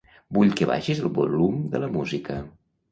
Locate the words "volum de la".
1.21-1.93